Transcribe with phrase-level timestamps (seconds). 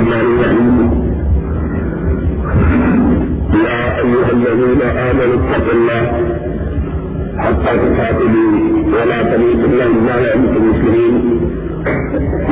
[0.00, 0.76] الرحمن الرحيم.
[3.64, 6.02] يا أيها الذين آمنوا اتقوا الله
[7.38, 8.52] حتى تقاتلوا
[8.94, 11.14] ولا تموتن إلا وأنتم مسلمين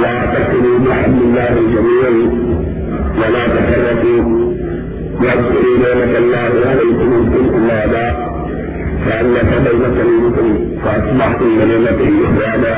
[0.02, 2.12] واعتصموا بحبل الله جميعا
[3.20, 4.22] ولا تفرقوا.
[5.22, 8.14] واذكروا نعمة الله عليكم إن كنتم أعداء.
[9.04, 10.46] فألف بين قلوبكم
[10.84, 12.74] فأصبحتم بنعمته إخوانا.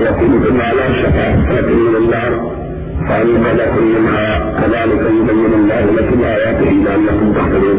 [0.00, 2.61] وكنتم على شفا حفرة من النار.
[3.08, 4.26] فأنقذكم منها
[4.60, 7.78] كذلك يبين الله لكم آياته لعلكم تهتدون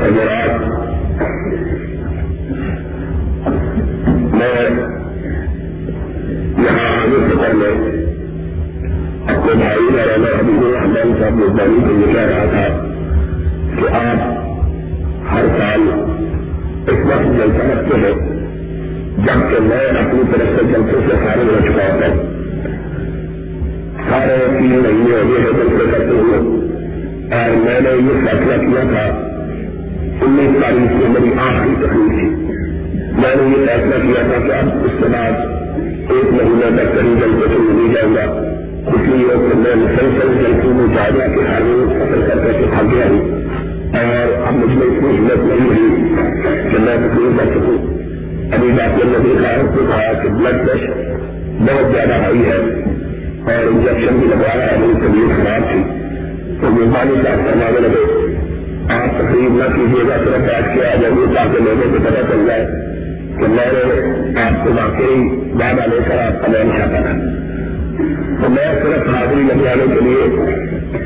[0.00, 0.52] حضرات
[4.32, 4.68] میں
[6.64, 7.34] یہاں آنے سے
[9.34, 12.66] اپنے بھائی مولانا حبیب الرحمان صاحب ربانی کو یہ کہہ رہا تھا
[13.78, 14.20] کہ آپ
[15.32, 15.88] ہر سال
[16.88, 18.14] اس وقت جلسہ رکھتے ہیں
[19.18, 22.35] جبکہ میں اپنی طرف سے جلسے سے فارغ ہو چکا ہوتا ہوں۔
[24.10, 26.66] سارے تین مہینے ہو گئے ہیں کرتے ہوئے۔
[27.34, 29.26] اور میں نے یہ فیصلہ کیا تھا،
[30.20, 32.28] انیس تاریخ سے میری آخری تکلیف تھی۔
[33.12, 35.32] میں نے یہ فیصلہ کیا تھا کہ اب اس کے بعد
[36.10, 38.42] ایک مہینہ تک کہیں جلسے سے نہیں جاؤں گا۔
[38.86, 42.64] اس لیے میں مسلسل جلسوں میں جا جا کے ہر روز فصل کر کر کے
[42.70, 43.30] تھک گیا ہوں۔
[43.92, 46.14] اور اب مجھ میں اتنی ہمت نہیں ہوئی
[46.72, 47.94] کہ میں تکلیف کر سکوں۔
[48.52, 50.90] ابھی ڈاکٹر نے دیکھا تو کہا کہ بلڈ پریشر
[51.60, 52.82] بہت زیادہ ہائی ہے۔
[53.46, 55.82] اور انجیکشن بھی لگوایا ہے میری طبیعت خراب تھی۔
[56.60, 58.26] تو مہربانی صاحب فرمانے لگے
[58.92, 62.44] آپ تقریب نہ کیجیے گا، صرف بیٹھ کے آ جائیے تاکہ لوگوں کو پتہ چل
[62.46, 62.66] جائے
[63.36, 67.12] کہ میں نے آپ کو واقعی وعدہ لے کر آپ کا نام چاہتا تھا۔
[68.42, 70.46] تو میں صرف حاضری لگوانے کے لیے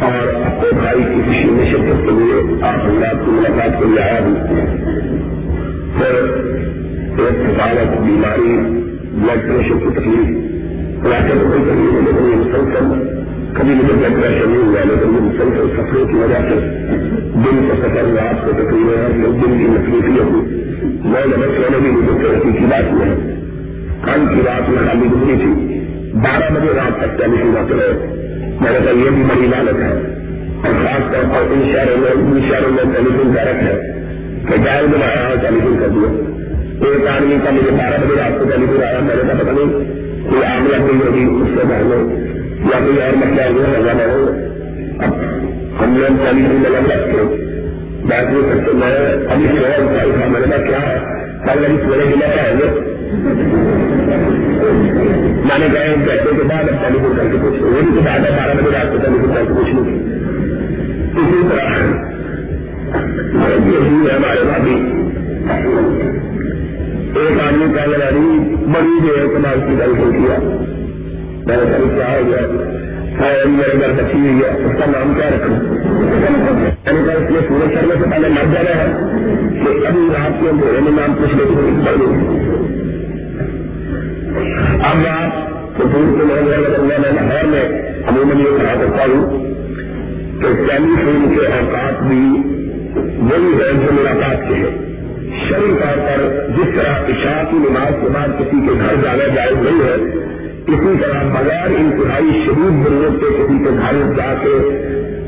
[0.00, 4.02] اور اپنے بھائی کی خوشی میں شرکت کے لیے آپ اللہ کی ملاقات کے لیے
[4.02, 4.34] آیا ہوں۔
[5.97, 6.14] پھر
[7.19, 8.56] ایک حفاظت بیماری،
[9.12, 10.59] بلڈ پریشر کی تکلیف
[11.05, 13.11] ویسے تو کوئی تکلیف نہیں لیکن یہ مسلسل
[13.55, 16.55] کبھی مجھے بلڈ پریشر نہیں ہوا، لیکن یہ مسلسل سفروں کی وجہ سے
[17.34, 20.65] دن کا سفر میں آپ کو تکلیف ہے دن کی تکلیفیں ہوئی۔
[21.05, 23.16] میں نمک لینے بھی مجھے ترقی کی بات میں
[24.05, 25.81] کل کی رات میں خالی گزری تھی۔
[26.15, 28.15] بارہ بجے رات تک ٹیلی فون آتے رہے۔
[28.60, 29.93] میں نے کہا، یہ بھی بڑی لالت ہے۔
[30.65, 33.81] اور خاص طور پر ان شہروں میں، ان شہروں میں ٹیلی فون ڈائریکٹ ہے
[34.49, 36.09] کہ جائے بنایا ہے ٹیلی فون کر دیا۔
[36.87, 39.53] ایک آدمی کا مجھے بارہ بجے رات کو ٹیلی فون آیا، میں نے کہا پتا
[39.53, 39.90] نہیں
[40.28, 41.97] کوئی آگ لگ گئی ہوگی اس سے پہلے
[42.70, 44.22] یا کوئی اور مسئلہ ہوا ہوگا نہ ہو،
[45.04, 45.12] اب
[45.81, 47.22] ہم لوگ ٹیلی فون میں لگ رکھتے
[48.08, 48.92] بیٹھ نہیں سکتے میں
[49.32, 50.97] ابھی سوال اٹھائی تھا میں نے کیا ہے؟
[51.44, 52.69] کل ابھی سونے کے لیے آئیں گے
[55.48, 58.00] میں نے کہا ایک گھنٹے کے بعد اب ٹیلی فون کر کے پوچھ لوں وہ
[58.06, 59.84] بعد ہے، بارہ بجے رات کو ٹیلی فون کر کے پوچھ لوں
[61.20, 61.69] اسی طرح
[63.66, 64.76] یہی ہے ہمارے بھابھی۔
[67.16, 70.38] ایک آدمی کا لڑائی بڑی دیر کے بعد کی ٹیلی فون کیا
[71.47, 72.71] میں نے کہا، کیا ہو گیا؟
[73.21, 77.31] ہے، میرے گھر بچی ہوئی ہے، اس کا نام کیا رکھوں؟ میں نے کہا، اس
[77.31, 78.93] لیے پورے کرنے سے پہلے مر جانا ہے
[79.65, 81.44] کہ ابھی رات کے اندھیرے میں نام پوچھ لے
[84.82, 85.50] اب آپ
[85.81, 87.65] حضور کے محمد میں لاہور میں
[88.09, 89.44] عموماً یہ کہا کرتا ہوں
[90.41, 92.50] کہ ٹیلی فون کے اوقات بھی
[93.19, 94.90] وہی ہے جو ملاقات کے ہیں۔
[95.38, 96.22] شری طور پر
[96.56, 99.94] جس طرح عشاء کی نماز کے بعد کسی کے گھر جانا جائز نہیں ہے،
[100.74, 104.54] اسی طرح بغیر انتہائی شدید ضرورت کے کسی کے گھر جا کے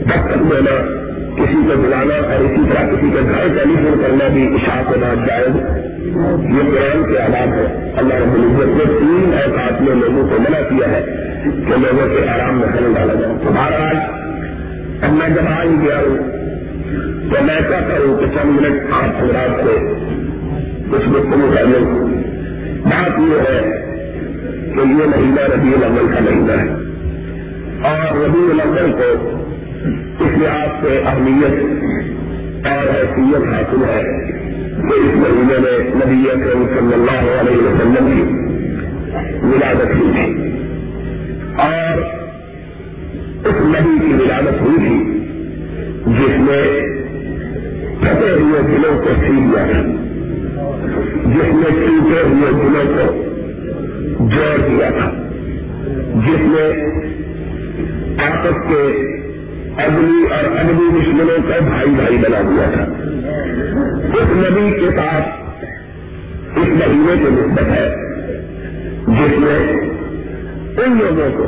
[0.02, 0.76] دفتر دینا
[1.36, 4.98] کسی کو بلانا اور اسی طرح کسی کے گھر ٹیلی فون کرنا بھی عشاء کے
[5.00, 5.56] بعد جائز
[6.54, 10.60] یہ قرآن کے آداب ہے اللہ رب العزت نے تین اوقات میں لوگوں کو منع
[10.68, 11.02] کیا ہے
[11.44, 13.96] کہ لوگوں کے آرام میں خلل ڈالا جائے۔ تو بہرحال
[15.02, 16.16] اب میں جب آ ہی گیا ہوں
[17.00, 19.94] تو میں کہتا ہوں کہ چند منٹ آپ حضرات سے
[20.90, 22.08] کچھ گفتگو کر لوں
[22.84, 23.60] بات یہ ہے
[24.74, 26.68] کہ یہ مہینہ ربیع الاول کا مہینہ ہے۔
[27.88, 29.28] اور ربیع الاول کو
[30.24, 31.62] اس لحاظ سے اہمیت
[32.66, 34.02] اور حیثیت حاصل ہے
[34.76, 38.42] کہ اس مہینے میں نبی اکرم صلی اللہ علیہ وسلم کی
[39.46, 40.50] ولادت ہوئی تھی۔
[41.56, 42.00] اور
[43.46, 45.11] اس نبی کی ولادت ہوئی تھی
[46.06, 46.80] جس میں
[48.00, 49.82] پھٹے ہوئے دلوں کو سی دیا تھا
[51.24, 53.22] جس میں ٹوٹے ہوئے دلوں کو
[54.28, 55.10] جوڑ دیا تھا،
[56.14, 56.72] جس میں
[58.18, 58.82] آپس کے
[59.82, 62.82] ادبی اور ادبی دشمنوں کو بھائی بھائی بنا دیا تھا۔
[64.14, 65.42] اس نبی کے پاس
[66.56, 67.94] اس مہینے کی نسبت ہے،
[69.08, 69.58] جس میں
[70.84, 71.46] ان لوگوں کو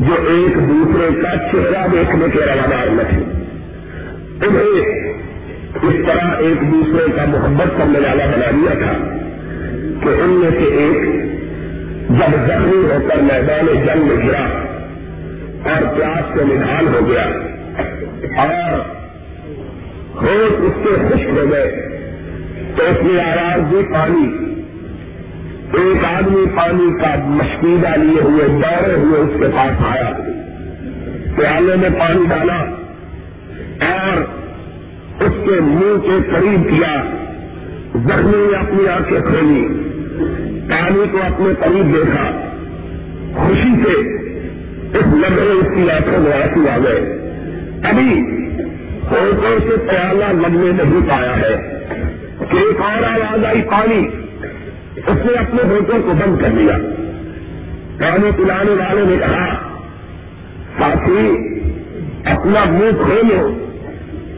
[0.00, 3.43] جو ایک دوسرے کا چہرہ دیکھنے کے روادار نہ تھے۔
[4.42, 5.14] انہیں
[5.82, 8.92] اس طرح ایک دوسرے کا محبت کرنے والا بنا دیا تھا
[10.02, 11.24] کہ ان میں سے ایک
[12.08, 14.44] جب زخمی ہو کر میدان جنگ میں گرا
[15.70, 17.24] اور پیاس سے نڈال ہو گیا
[18.42, 18.78] اور
[20.22, 21.90] ہوش اس سے خشک ہو گئے
[22.76, 24.44] تو اس نے آواز دی پانی،
[25.72, 30.10] ایک آدمی پانی کا مشکیدہ لیے ہوئے دوڑے ہوئے اس کے پاس آیا
[31.36, 32.83] پیالے میں پانی ڈالا۔
[33.80, 34.22] اور
[35.22, 37.02] اس کے منہ کے قریب کیا،
[37.94, 39.68] زخمی نے اپنی آنکھیں کھولی،
[40.70, 42.30] پانی کو اپنے قریب دیکھا،
[43.34, 44.24] خوشی سے
[44.98, 47.18] اس لمحے اس کی آنکھوں میں آنسو آ گئے۔
[47.84, 48.20] ابھی
[49.10, 51.70] ہوٹوں سے پیالہ لگنے نہیں پایا ہے۔
[52.38, 54.08] کہ ایک اور آواز آئی، پانی۔
[54.96, 56.78] اس نے اپنے ہوٹوں کو بند کر دیا۔
[57.98, 59.54] پانی پلانے والے نے کہا،
[60.78, 61.53] ساتھی
[62.24, 63.64] اپنا منہ کھولو،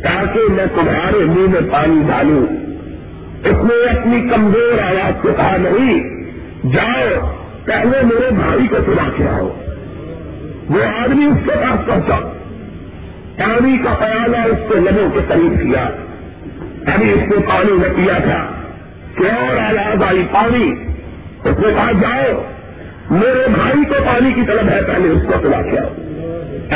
[0.03, 2.47] تاکہ میں تمہارے منہ میں پانی ڈالوں۔
[3.45, 6.25] اس نے اپنی کمزور آواز کو کہا، نہیں،
[6.73, 7.33] جاؤ،
[7.65, 9.49] پہلے میرے بھائی کو چلا کے آؤ۔
[10.69, 12.17] وہ آدمی اس کے پاس پہنچا۔
[13.39, 15.91] پانی کا پیالہ اس کو لبوں کے قریب کیا۔
[16.95, 18.53] ابھی اس نے پانی نہ پیا تھا۔
[19.15, 20.71] کہ اور آواز آئی پانی؟
[21.45, 22.43] اس نے کہا، جاؤ،
[23.11, 25.89] میرے بھائی کو پانی کی طرف ہے، پہلے اس کو چلا کے آؤ۔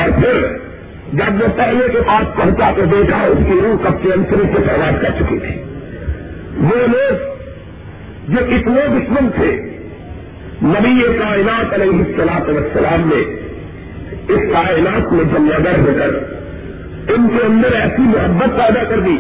[0.01, 0.70] اور پھر
[1.13, 4.63] جب وہ پہلے کے پاس پہنچا کے دیکھا اس کی روح کب کے انسری سے
[4.67, 5.63] پرواز کر چکی تھی۔
[6.61, 7.15] وہ لوگ
[8.29, 9.51] جو اتنے دشمن تھے،
[10.63, 13.21] نبی کائنات علیہ السلاط وسلام نے
[14.33, 16.41] اس کائنات میں جب ہو کر
[17.13, 19.17] ان کے اندر ایسی محبت پیدا کر دی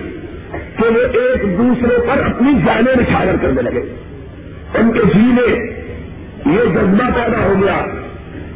[0.76, 3.82] کہ وہ ایک دوسرے پر اپنی جانیں نچھاور کرنے لگے۔
[4.74, 5.56] ان کے جی میں
[6.46, 7.84] یہ جذبہ پیدا ہو گیا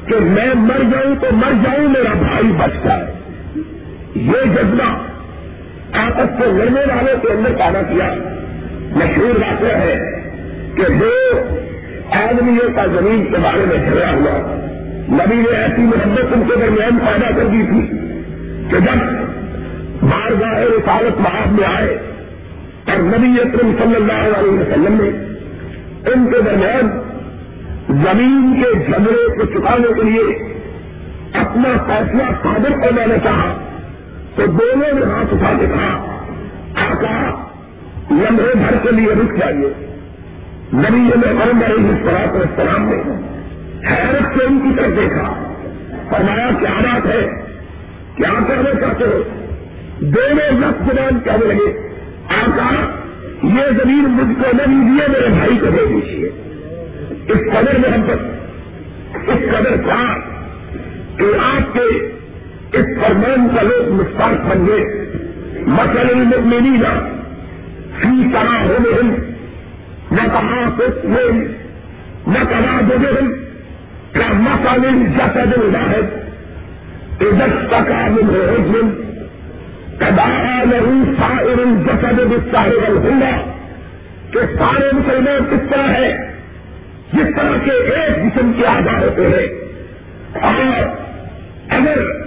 [0.07, 3.24] کہ میں مر جاؤں تو مر جاؤں، میرا بھائی بچتا ہے
[4.15, 4.97] یہ جذبہ
[5.93, 8.15] آپس سے لڑنے والوں کے اندر پیدا کیا۔
[8.97, 10.23] مشہور واقعہ ہے
[10.77, 11.39] کہ دو
[12.23, 14.61] آدمیوں کا زمین کے بارے میں جھگڑا ہوا۔
[15.09, 17.87] نبی نے ایسی محبت ان کے درمیان پیدا کر دی تھی
[18.71, 18.97] کہ جب
[20.03, 21.99] بار گاہ رسالت محاذ میں آئے
[22.87, 25.09] اور نبی اکرم صلی اللہ علیہ وسلم نے
[26.11, 27.01] ان کے درمیان
[27.89, 30.55] زمین کے جھگڑے کو چکانے کے لیے
[31.33, 33.74] اپنا فیصلہ صادر کرنا چاہا
[34.37, 36.19] تو دونوں نے ہاتھ اٹھا کے کہا
[36.75, 37.45] آقا
[38.11, 39.97] لمحے بھر کے لیے رک جائیے۔
[40.75, 42.97] نبی میں کرم رہی اس طرح السلام نے
[43.91, 45.55] حیرت سے ان کی طرف دیکھا۔
[46.11, 47.29] فرمایا، کیا بات ہے؟
[48.17, 49.23] کیا کرنا چاہتے ہو؟
[50.01, 51.89] دونوں لفظ زبان کہنے لگے۔
[52.29, 53.01] آقا
[53.43, 56.29] یہ زمین مجھ کو نہ دیجیے میرے بھائی کو دے دیجیے۔
[57.29, 58.19] اس قدر محبت،
[59.29, 60.19] اس قدر پیار
[61.19, 62.09] کہ آپ کے
[62.73, 64.85] اس فرمان کا لوگ مستق بن گئے.
[65.67, 66.93] مسل میری نہ
[68.01, 69.03] فی طرح ہونے
[70.11, 71.07] نہ کہا کچھ
[72.27, 72.97] نہ کہا دے
[74.13, 74.83] کیا مسل
[75.17, 78.91] جسد واحد عزت کا من
[79.99, 80.29] کدا
[80.65, 83.33] نہیں سائر جسد صاحب ہوگا
[84.31, 86.13] کہ سارے مسلمان کس طرح ہے
[87.13, 89.47] جس طرح کے ایک جسم کے آدھا ہوتے ہیں.
[90.43, 90.87] اور
[91.69, 92.24] اگر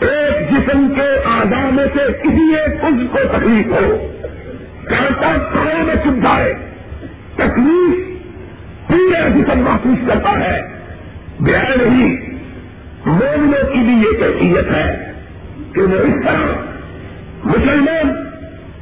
[0.00, 4.12] ایک جسم کے آدھا میں سے کسی ایک عز کو تکلیف ہو۔
[4.84, 6.26] کانٹا سارے میں چپ
[7.34, 8.06] تکلیف
[8.88, 10.62] پورا جسم محسوس کرتا ہے۔
[11.40, 12.16] بہار نہیں،
[13.06, 15.12] مومنوں کی بھی یہ کیفیت ہے
[15.74, 16.46] کہ وہ اس طرح
[17.44, 18.26] مسلمان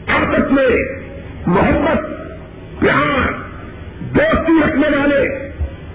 [0.06, 0.98] آپس میں،
[1.46, 1.98] محبت،
[2.80, 3.32] پیار،
[4.00, 5.28] دوستی رکھنے والے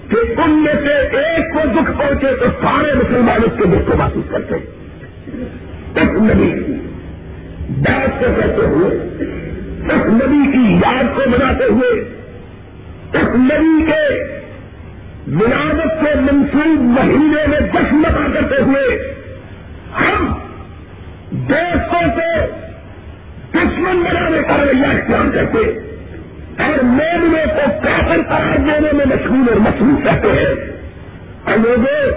[0.08, 3.96] کہ ان میں سے ایک کو دکھ پہنچے تو سارے مسلمان اس کے دکھ کو
[3.96, 4.79] محسوس کرتے اس
[5.98, 6.72] نبی کی
[7.68, 8.96] بات کو کہتے ہوئے
[9.84, 12.00] اس نبی کی یاد کو بناتے ہوئے
[13.12, 14.24] اس نبی کے
[15.26, 19.14] ملاوت کے منسوخ مہینے میں جشن منا کرتے ہوئے،
[20.00, 20.32] ہم
[21.30, 22.46] دوستوں کو
[23.50, 25.58] دشمن بنانے کا رویہ اختیار کرتے
[26.62, 30.54] اور مومنوں کو کافر قرار دینے میں مشہور اور مصروف رہتے ہیں۔
[31.44, 32.10] اور لوگوں،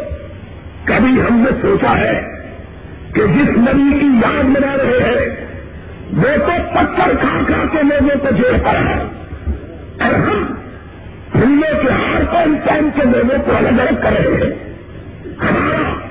[0.84, 2.33] کبھی ہم نے سوچا ہے
[3.14, 5.46] کہ جس نبی کی یاد بنا رہے ہیں،
[6.14, 9.00] وہ تو پتھر کھا کھا کے لوگوں کو جوڑ پڑا ہے۔
[10.00, 10.46] اور ہم
[11.32, 14.74] پھولوں کے ہار کو انسان کے لوگوں کو الگ الگ کر رہے ہیں۔
[15.40, 16.08] ہمارا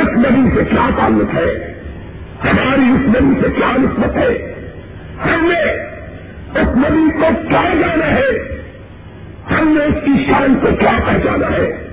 [0.00, 1.74] اس نبی سے کیا تعلق ہے؟
[2.44, 4.54] ہماری اس نبی سے کیا نسبت ہے؟
[5.24, 5.72] ہم نے
[6.60, 8.58] اس نبی کو کیا جانا ہے؟
[9.50, 11.88] ہم نے اس کی شان کو کیا پہچانا ہے؟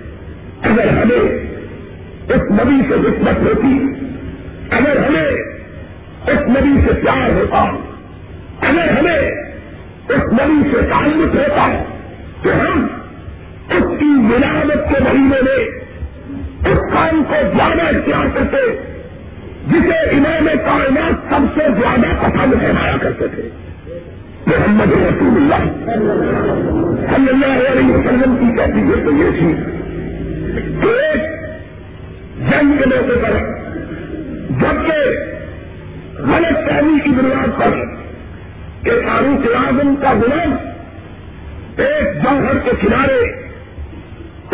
[0.61, 1.40] اگر ہمیں
[2.33, 3.85] اس نبی سے نسبت ہوتی،
[4.71, 5.27] اگر ہمیں
[6.27, 7.57] اس نبی سے پیار ہوتا،
[8.67, 9.31] اگر ہمیں
[10.09, 11.83] اس نبی سے تعلق ہوتا،
[12.43, 12.88] تو ہم
[13.69, 15.65] اس کی ملاوت کے مہینے میں
[16.71, 18.57] اس کا نام کو زیادہ اختیار کرتے،
[19.67, 23.50] جسے امام کائنات سب سے زیادہ پسند فرمایا کرتے تھے۔
[24.47, 25.63] محمد رسول اللہ
[27.15, 29.53] صلی اللہ علیہ وسلم کی کہتی ہے تو یہ تھی
[30.81, 31.30] کہ ایک
[32.50, 33.38] جنگ کے موقع پر
[34.50, 35.00] جبکہ
[36.19, 37.71] غلط فہمی کی بنیاد پر
[38.83, 40.55] کہ فاروق اعظم کا غلام
[41.77, 43.19] ایک جوہر کے کنارے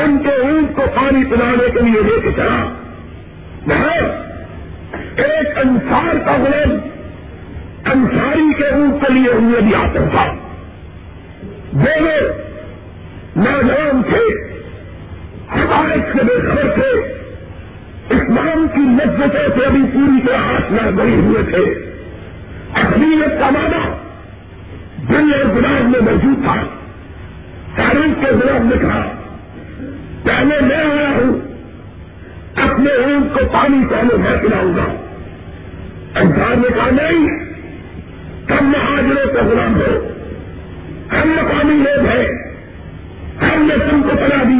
[0.01, 2.73] ان کے اونٹ کو پانی پلانے کے لیے لے کے چلا۔
[3.67, 3.89] وہ
[5.15, 6.71] ایک انسار کا غلام
[7.85, 10.33] انساری کے اونٹ کے لیے ہوئے بھی آتا تھا۔
[11.71, 12.33] دونوں
[13.35, 14.51] نوجوان تھے
[15.55, 17.16] حقائق سے بے خبر تھے۔
[18.09, 21.91] اسلام کی لذتوں سے ابھی پوری طرح ہاتھ نہ بڑی ہوئے تھے۔
[22.75, 23.89] اہمیت کا معنی
[25.09, 26.55] دل اور گلاب میں موجود تھا۔
[27.75, 29.11] تاریخ کے گلاب نے کہا،
[30.23, 31.39] پہلے میں آیا ہوں،
[32.55, 35.03] اپنے اونٹ کو پانی پہلے میں پلاؤں گا۔
[36.19, 37.27] انسان نے کہا، نہیں
[38.47, 40.07] کم مہاجروں کا غلام ہو۔
[41.11, 42.27] ہم مقامی لوگ ہیں۔
[43.41, 44.56] ہم نے تم کو پلا دی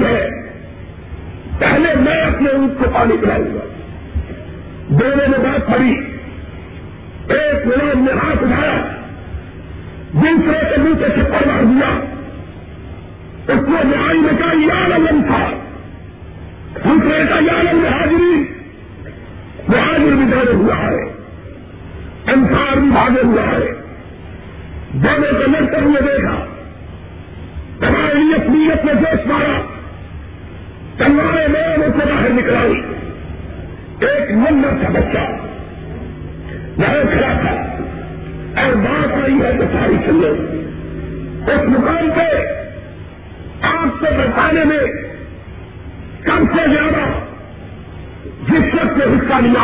[2.41, 3.59] ہے پہلے اونٹ کو پانی پلاؤں گا
[4.87, 5.95] دونوں نے بات پڑی۔
[7.29, 8.77] ایک غلام نے ہاتھ اٹھایا۔
[10.13, 11.99] دوسرے کے منہ سے چپڑ مار دیا۔
[13.53, 15.49] اس کو نہائی میں کہا، یا لم تھا۔
[16.85, 18.43] دوسرے کا یا لم حاضری
[19.67, 21.03] مہاجر بھی دوڑے ہوا ہے۔
[22.33, 23.81] انسار بھی بھاگے ہوا ہے۔
[24.93, 26.45] دونوں کو لڑتے ہوئے دیکھا
[27.79, 29.76] تمہاری نیت میں جوش مارا۔
[30.97, 32.81] تلوارے میں نے سے باہر نکلائی۔
[33.99, 35.17] ایک منڈر کا بچہ۔
[36.77, 37.63] وہاں کھڑا تھا۔
[38.61, 40.29] اور بات آئی ہے تو ساری چلے۔
[41.51, 42.47] اس مقام پہ
[43.61, 44.79] آپ کو بچانے میں
[46.23, 47.19] کم سے زیادہ
[48.51, 49.63] جس وقت نے حصہ لیا،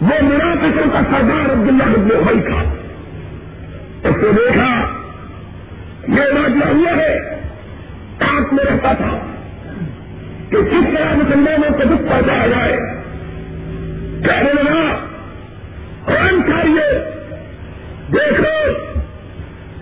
[0.00, 2.62] وہ منافقوں کا سردار عبداللہ ابن ابئی تھا۔
[4.08, 4.98] اس کو دیکھا،
[6.08, 7.18] یہ واقعہ ہوا ہے
[8.20, 9.18] آپ میں رہتا تھا۔
[10.50, 12.76] کہ کس طرح مسلمانوں کو دکھ پہنچایا جائے،
[14.24, 15.06] کہنے لگا،
[16.04, 16.86] قرآن کھائیے
[18.12, 18.70] دیکھو،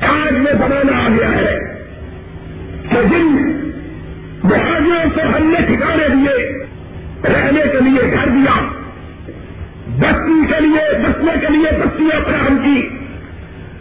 [0.07, 1.59] آج میں بنانا آ گیا ہے
[2.91, 3.53] کہ جن
[4.45, 6.67] مہاجروں کو ہم نے ٹھکانے دیے،
[7.25, 8.61] رہنے کے لیے گھر دیا،
[9.99, 12.89] بستی کے لیے، بسنے کے لیے بستیاں فراہم کی،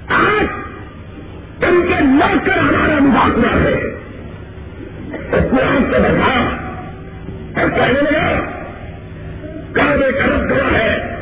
[0.07, 0.45] آج
[1.63, 3.75] ان کے نہ کر ہمارا مذاکرہ ہے۔
[5.31, 6.64] اس نے ہم سے بتا
[7.55, 8.39] اور کہنے لگا
[9.73, 11.15] کا رب ہے۔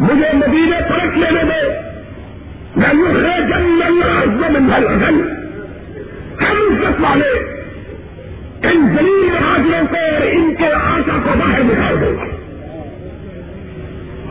[0.00, 1.70] مجھے مدینے فرق لینے دو۔
[2.76, 5.28] میں ہے، جن اللہ گن
[6.40, 7.28] ہم عزت والے
[8.62, 12.26] ان زمین حاضروں کو اور ان کے آشا کو باہر نکال دوں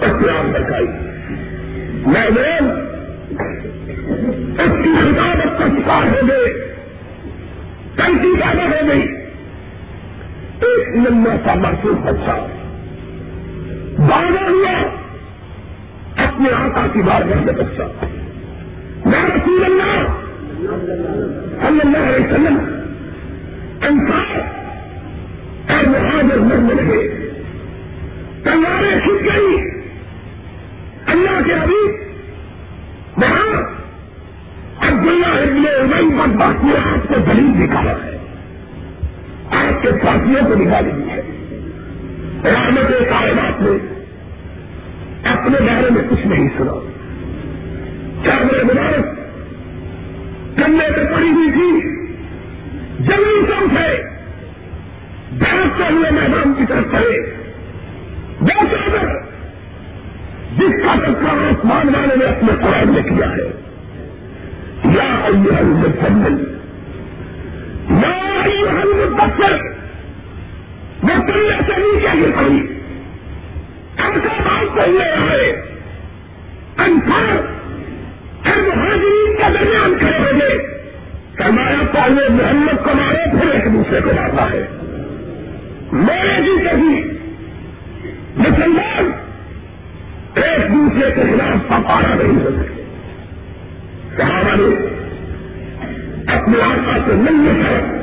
[0.02, 0.86] اسلام بتائی
[2.06, 2.64] میں لوگ
[4.60, 6.76] اس کی خطابت کا شکار ہو گئے۔
[7.98, 9.13] کنٹی پیدا ہو گئی۔
[10.64, 12.48] ایک لمبا سا محسوس بچہ
[14.00, 14.88] باغا ہوا۔
[16.24, 17.82] اپنے آقا کی بار میں بچہ۔
[19.06, 20.08] میں رسول اللہ
[21.62, 22.58] صلی اللہ علیہ وسلم
[23.82, 24.40] انسان
[25.68, 27.08] اور مہاجر مرنے لگے
[28.44, 29.70] تلواریں چھٹ گئی
[31.06, 31.84] اللہ کے ابھی
[33.18, 33.62] وہاں
[34.82, 38.13] عبداللہ ابن ابئی پر باقی آپ کو دلیل نکالا ہے
[39.54, 41.22] آپ کے ساتھیوں کو نکالی دی ہے۔
[42.44, 43.78] رحمت کائنات میں
[45.24, 46.92] اپنے بارے میں کچھ نہیں سنا۔
[48.26, 49.06] چادر مبارک
[50.58, 51.90] کمے پہ پڑی ہوئی تھی۔
[53.00, 54.04] جلدی سم سے
[55.38, 57.20] بھاگتے ہوئے میدان کی طرف پڑے
[58.42, 59.08] وہ چادر
[60.58, 63.62] جس کا ٹکرا آسمان والے نے اپنے قرآن میں کیا ہے۔
[64.86, 66.53] یا ایوہ
[68.46, 69.58] المسلم
[71.04, 72.78] یا وہ سے نیچے گر پڑی
[73.98, 74.80] ایسا بات
[76.80, 77.38] انسان
[79.54, 80.58] درمیان کھڑے ہو گئے
[81.38, 84.68] فرمایا پہلے محمد کو مارے پھر ایک دوسرے کو مارتا ہے۔
[85.92, 87.18] میرے جی کبھی
[88.36, 89.12] مسلمان
[90.36, 92.84] ایک دوسرے کے خلاف پپارا نہیں ہو سکے
[94.18, 94.88] صحابہ نے
[96.34, 98.03] اپنے آسا سے ملنے سے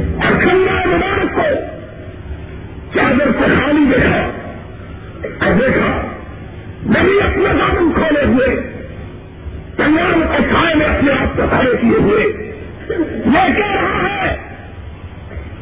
[0.00, 1.42] اور کھنڈا مبارک کو
[2.94, 4.30] چادر سے خالی دیکھا۔
[5.46, 6.02] اور دیکھا
[6.86, 8.56] نہیں اپنے دامن کھولے ہوئے
[9.76, 12.52] تنگان کے میں اپنے آپ کو کھڑے کیے ہوئے۔
[13.26, 14.36] یہ کہہ رہا ہے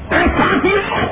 [0.09, 1.07] اور ساتھیوں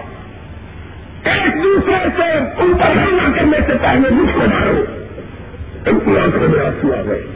[1.24, 4.84] ایک دوسرے سے ان پر حملہ کرنے سے پہلے مجھ کو مارو
[5.86, 7.26] ان کی آنکھوں میں آنسو آ گئے۔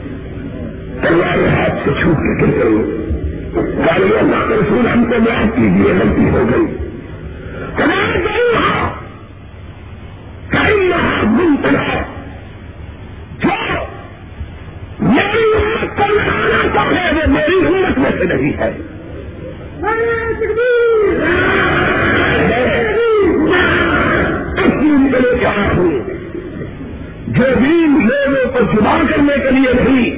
[1.01, 3.00] تلوار ہاتھ سے چھوٹ کے گر گئی۔
[3.55, 6.77] گاڑیوں اللہ کے رسول ہم کو معاف کیجیے غلطی ہو گئی۔
[7.83, 8.89] ہمارے گئی وہاں
[10.49, 12.01] کئی یہاں منتلا
[13.39, 13.85] جو
[14.99, 18.77] میری ہمت کو لگانا چاہے، وہ میری ہمت میں سے نہیں ہے۔
[27.27, 30.10] جو دین لوگوں کو جدا کرنے کے لیے نہیں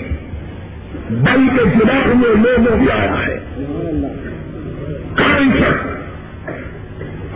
[2.13, 3.39] بلکہ ہوئے لوگوں بھی آیا ہے۔
[5.15, 5.85] کئی شخص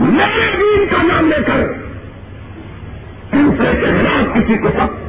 [0.00, 1.66] میرے دین کا نام لے کر
[3.32, 5.07] دوسرے کے خلاف کسی کو سب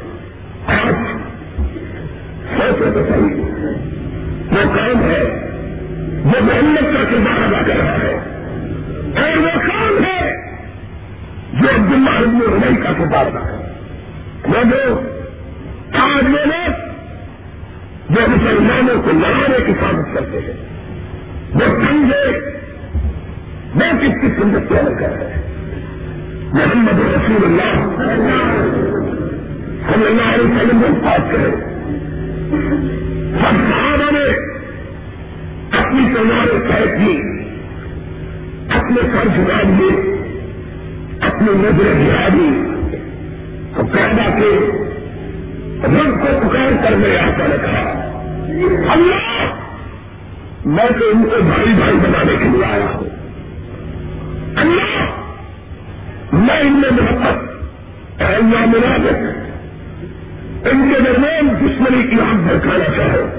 [60.65, 63.29] ان کے درمیان دشمنی کی آگ بھڑکانا چاہو۔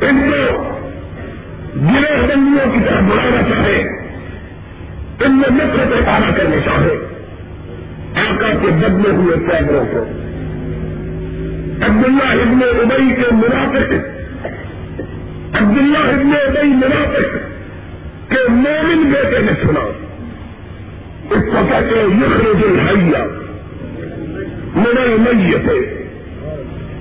[0.00, 0.62] ان کو
[1.76, 3.78] گرے بندیوں کی طرح بڑھانا چاہے۔
[5.24, 6.96] ان میں نفرت پانا کرنا چاہے۔
[8.14, 10.02] آقا کے بدلے ہوئے پیدروں کو۔
[11.84, 13.92] عبداللہ ابن ابئی کے منافق۔
[15.62, 17.36] عبداللہ ابن ابئی منافق
[18.30, 19.80] کے مومن بیٹے نے سنا۔
[21.30, 23.39] اس کو کہتے ہیں یخرج الحیہ۔
[24.74, 25.70] من المیت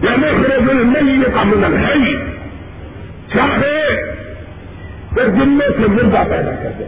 [0.03, 2.15] یا مخرج المیت من الحی
[3.34, 4.01] چاہے
[5.15, 6.86] تو جملے سے مردہ پیدا کر دے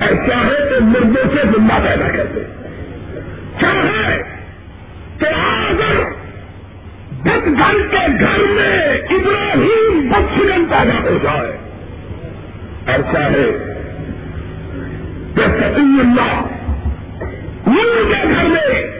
[0.00, 2.42] اور چاہے تو مردوں سے زندہ پیدا کر دے
[3.60, 4.22] چاہے
[5.18, 6.02] تو اگر
[7.24, 11.52] دس گھر کے گھر میں ابراہیم بخشن پیدا ہو جائے.
[12.86, 13.46] اور چاہے
[15.36, 16.34] کہ ستی اللہ.
[17.66, 18.93] مل کے گھر میں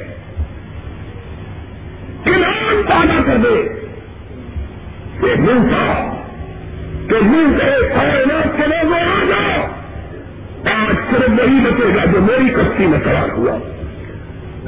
[2.25, 3.63] ایمان پیدا کر دے
[5.21, 6.15] کہ منہ تھا،
[7.09, 9.67] کہ منہ سے کائنات کے لوگ آ جاؤ۔
[10.75, 13.53] آج صرف وہی بچے گا جو میری کشتی میں سوار ہوا۔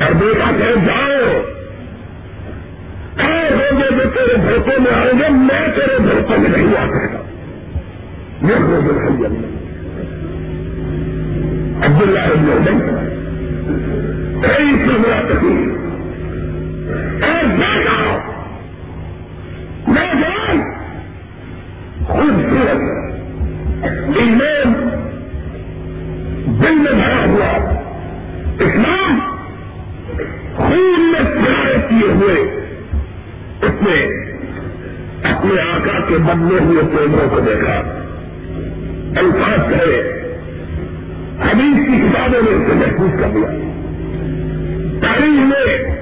[0.05, 1.41] اور بیٹا کہ جاؤ۔
[3.27, 7.19] اور ہوگے جو تیرے بھڑکوں میں آئیں گے، میں تیرے بھڑکوں میں نہیں آ سکتا۔
[8.47, 8.81] یہ ہو
[9.21, 9.57] گئے
[11.77, 12.83] عبداللہ ابن عبید
[14.43, 15.86] کئی سے میرا تکلیف
[17.23, 18.19] اور بیٹا
[19.89, 20.61] نوجوان
[22.05, 22.81] خوبصورت
[24.17, 24.73] ایمان
[26.63, 27.81] دل میں بھرا ہوا۔
[28.59, 29.19] اسلام
[30.57, 32.67] خون میں سرائے کیے ہوئے۔
[33.63, 34.07] اس نے
[35.23, 38.03] اپنے آقا کے بدلے ہوئے پیڑوں کو دیکھا۔
[39.17, 40.13] الفاظ کرے
[41.41, 43.47] حدیث کی کتابوں نے اسے محفوظ کر دیا
[45.01, 45.97] تاریخ میں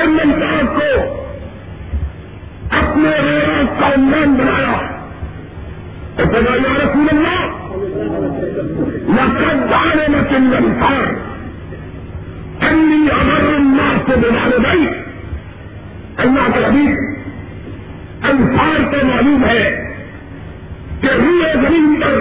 [0.00, 1.14] ان انسان کو
[2.70, 4.98] اپنے ریاض کا عنوان بنایا۔
[6.16, 7.58] اور بنا یا رسول اللہ،
[9.10, 11.14] لقد جانے میں چند انسان
[12.60, 14.88] انی امر اللہ سے بنانے گئی
[16.16, 16.96] اللہ کے حبیب
[18.22, 19.94] انسان کو معلوم ہے
[21.00, 22.20] کہ روئے زمین پر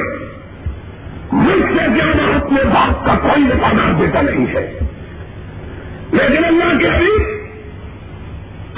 [1.32, 4.80] مجھ سے زیادہ اپنے باپ کا کوئی مقامات دیتا نہیں ہے۔
[6.12, 7.37] لیکن اللہ کے حبیب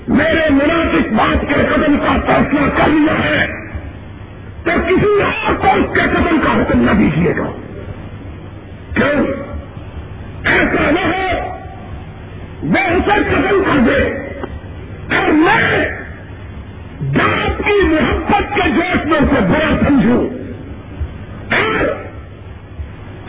[0.08, 3.48] میرے مناسب بات کے قدم کا فیصلہ کر لیا ہے،
[4.64, 7.52] تو کسی اور کو اس کے قدم کا حکم نہ دیجیے گا۔
[8.94, 9.26] کیوں؟
[10.46, 11.58] ایسا نہ ہو،
[12.64, 14.04] وہ اسے قدم کر دے
[15.16, 16.03] اور میں
[17.12, 20.22] باپ کی محبت کے جوش میں اسے بڑا سمجھوں
[21.52, 21.86] اور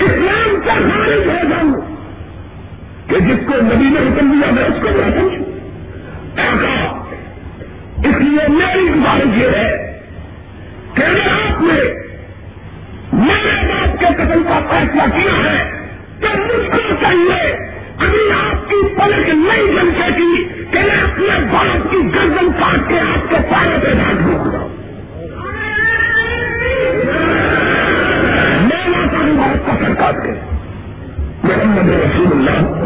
[0.03, 1.75] اسلام کا خارج ہو جاؤں
[3.09, 5.43] کہ جس کو نبی نے حکم دیا میں اس کو برا سمجھوں۔
[8.05, 9.99] اس لیے میری گزارش یہ ہے
[10.95, 11.81] کہ آپ نے
[13.13, 15.59] میرے باپ کے قتل کا فیصلہ کیا ہے،
[16.21, 17.57] تو مجھ کو چاہیے
[17.99, 23.01] ابھی آپ کی پلک نہیں جل سکی کہ میں اپنے باپ کی گردن کاٹ کے
[23.01, 24.67] آپ کے پارے پہ ڈال دوں۔ گا
[28.61, 30.31] میں نہ کروں گا آپ کا سرکار کے۔
[31.43, 32.85] محمد رسول اللہ۔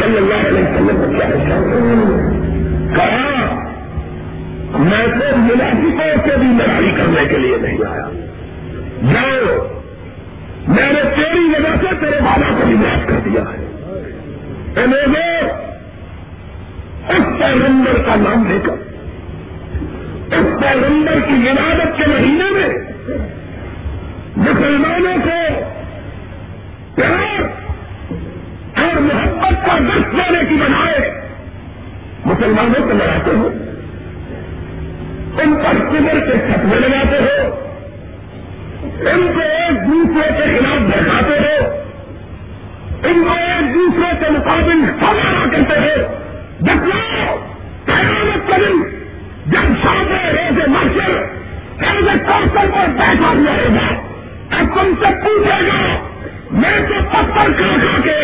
[0.00, 1.22] صلی اللہ علیہ وسلم
[2.94, 3.54] کہا،
[4.78, 8.08] میں تو منافقوں سے بھی لڑائی کرنے کے لیے نہیں آیا۔
[9.12, 9.66] جاؤ،
[10.68, 13.68] میں نے تیری وجہ سے تیرے بابا کو بھی معاف کر دیا ہے۔
[17.38, 18.76] پیغمبر کا نام لے کر،
[20.36, 22.68] اس پیغمبر کی عبادت کے مہینے میں
[24.36, 25.38] مسلمانوں کو
[26.94, 27.40] پیار
[28.80, 31.10] اور محبت کا دست دینے کی بنائے
[32.24, 33.48] مسلمانوں کو لڑاتے ہو،
[35.42, 37.50] ان پر کمر کے چھپنے لگاتے ہو،
[39.10, 41.70] ان کو ایک دوسرے کے خلاف بہتاتے ہو،
[43.04, 46.12] ان کو ایک دوسرے کے مقابل سوارا کرتے ہو۔
[46.62, 47.36] بتلاؤ
[47.84, 49.02] قیامت کریں
[49.46, 51.16] جب سامنے روز مارشل
[51.78, 53.94] ایسے کاسٹر پر بیٹھا ہوا ہوگا۔
[54.58, 56.08] اب تم سے پوچھے گا
[56.50, 58.20] میں تو پتھر کھا کھا کے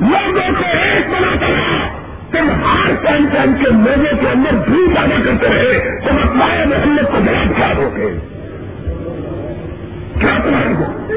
[0.00, 3.06] لوگوں کو ایک بناتا رہا۔ تم ہار
[3.62, 7.18] کے لوگوں کے اندر بھی پیدا کرتے رہے، تم اپنا محمد کو
[7.56, 7.90] کیا دو
[10.20, 11.08] کیا تمہارے کو؟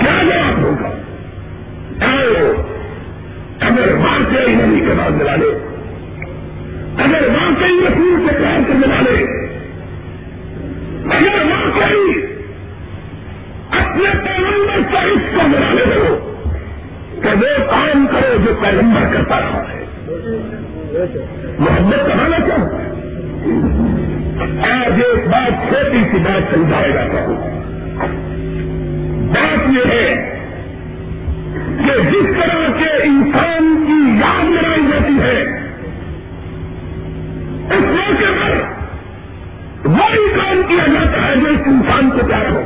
[0.00, 0.90] کیا جواب ہوگا؟
[3.60, 5.74] اگر واقعی نبی کے بعد ملا لے
[6.98, 9.24] اگر واقعی رسول سے پیار کرنے والے،
[11.16, 12.34] اگر واقعی
[13.70, 16.32] اپنے پیغمبر کا اس کو ملانے دو
[17.22, 19.84] کہ وہ کام کرو جو پیغمبر کرتا رہا ہے۔
[21.58, 22.76] محمد کہانا چاہتا
[24.74, 27.36] آج ایک بات چھوٹی سی بات سمجھائے گا ہوں۔
[29.34, 30.33] بات یہ ہے
[31.54, 35.42] کہ جس طرح کے انسان کی یاد بنائی جاتی ہے،
[37.70, 38.62] اس موقع پر
[39.84, 42.62] وہی کام کیا جاتا ہے جو اس انسان کو پیار ہو۔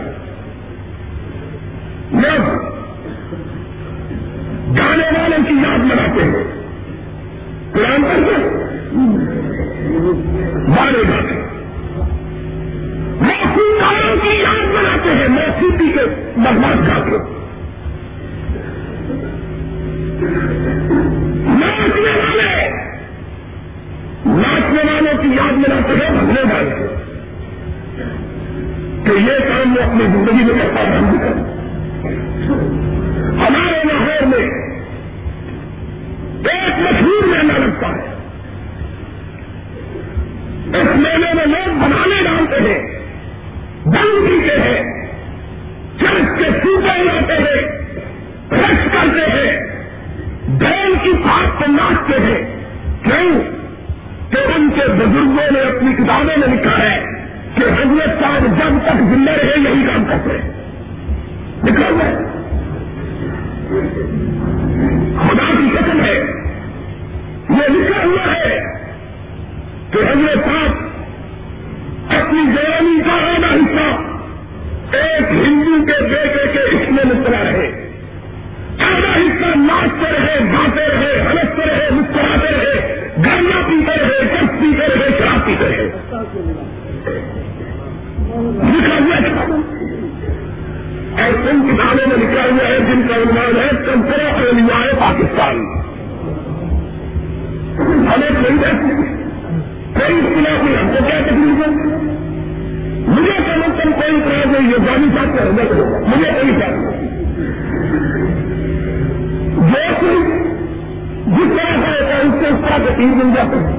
[112.98, 113.78] تین مل جاتے ہیں۔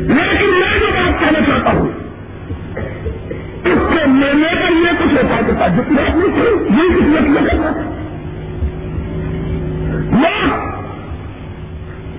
[0.00, 1.88] لیکن میں جو بات کہنا چاہتا ہوں،
[3.64, 6.02] اس کے لینے کا یہ کچھ ہوتا دیتا جتنا
[6.70, 7.82] یہ کچھ مطلب کرنا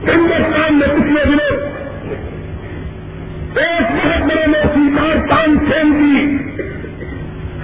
[0.08, 1.58] ہندوستان میں پچھلے دنوں
[3.56, 6.38] ایک بہت بڑے موسیقار تان سین کی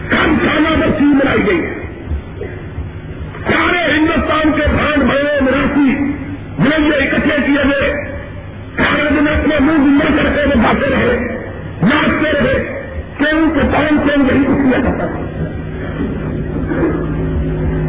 [0.10, 1.62] کم خانہ بچی بنائی گئی۔
[3.43, 5.38] سارے ہندوستان کے بھان بھائی
[6.79, 7.93] لیے اکٹھے کیے گئے۔
[8.75, 11.19] کانگریس نے اپنے منہ نہ کر کے وہ باتیں رہے،
[11.81, 12.83] ناچتے رہے،
[13.17, 15.19] کیوں کے کون کون یہی کچھ کیا جاتا تھا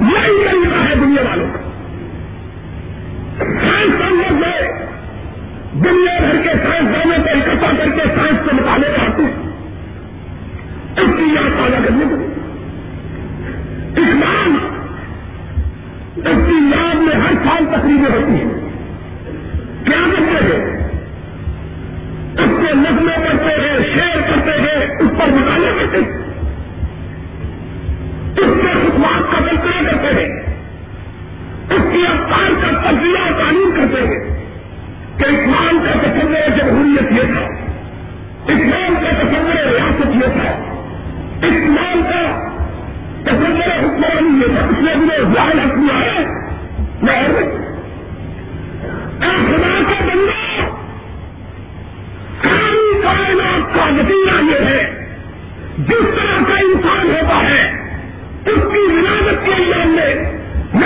[0.00, 1.60] یہی طریقہ ہے دنیا والوں کا۔
[3.38, 4.72] سائنسدان لوگ گئے
[5.72, 9.50] دنیا بھر کے سائنسدانوں کو اکٹھا کر کے سائنس کے مطالعے آتے ہیں۔
[10.96, 12.14] اس کی یاد تازہ کرنے کو
[13.96, 14.56] اسلام
[16.16, 18.59] اس کی یاد میں ہر سال تقریبیں ہوتی ہیں۔
[19.84, 20.88] کیا کرتے ہیں؟
[22.32, 26.30] اس کے نظمے کرتے ہیں شیر کرتے ہیں، اس پر مطالعے کرتے ہیں۔
[28.36, 30.60] اس کے خطوات کا تذکرہ کرتے ہیں۔
[31.70, 34.40] اس کی افطار کا تجزیہ تعلیم کرتے ہیں۔
[35.16, 37.46] کہ اسلام کا تصور جمہوریت یہ تھا۔
[38.52, 40.50] اسلام کا تصور ریاست یہ تھا۔
[41.46, 42.48] اسلام کا
[43.24, 46.24] تصور حکمرانی یہ تھا۔ اس لیے ہمیں ضائع حکم ہے۔
[47.02, 47.28] میں
[49.20, 50.38] خدا کا بندہ
[53.02, 54.82] کائنات کا نتیجہ یہ ہے،
[55.78, 57.62] جس طرح کا انسان ہوتا ہے،
[58.46, 60.14] اس کی ولادت کے انجام میں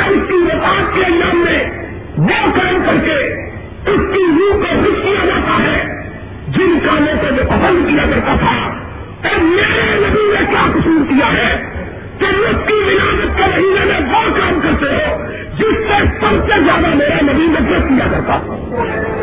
[0.02, 1.64] اس کی وفات کے انجام میں،
[2.18, 3.18] وہ کام کر کے
[3.90, 5.78] اس کی روح کو خوش کیا جاتا ہے،
[6.48, 8.56] جن کاموں کو میں پسند کیا کرتا تھا۔
[9.42, 11.56] میرے نبی کیا قصور کیا ہے
[12.18, 16.60] کہ اس کی ولادت کے مہینے میں وہ کام کرتے ہو، جس سے سب سے
[16.60, 16.94] زیادہ
[17.74, 19.13] میں کیا کرتا تھا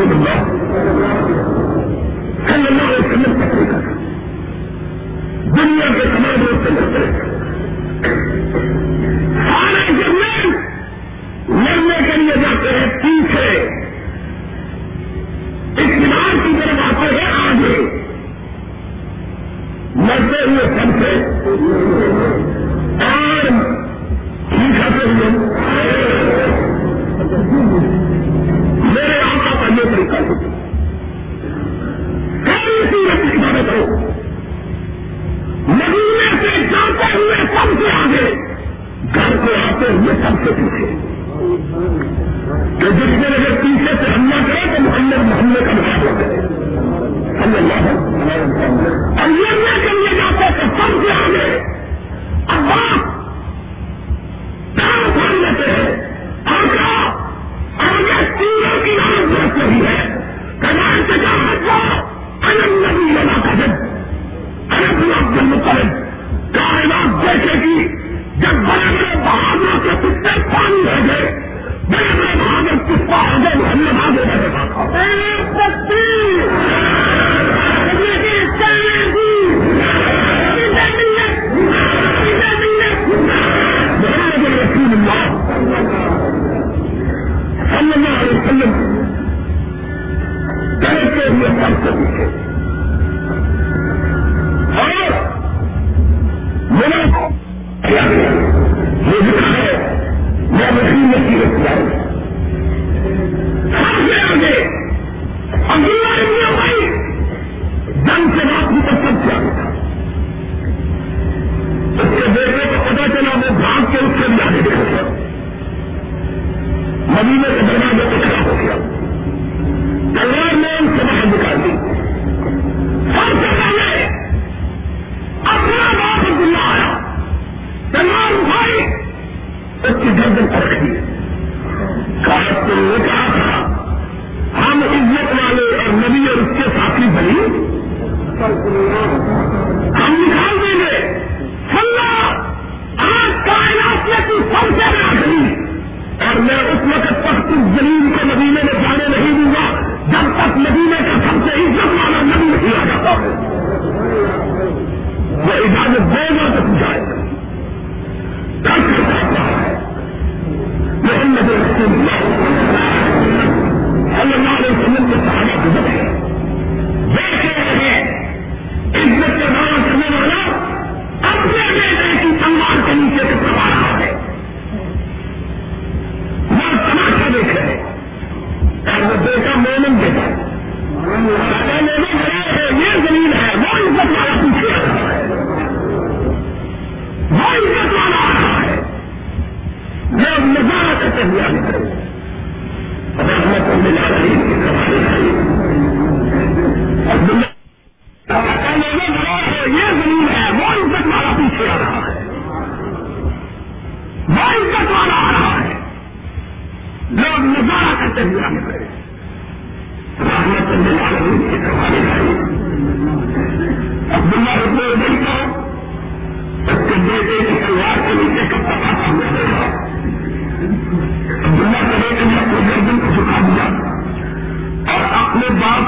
[0.00, 1.59] رسول اللہ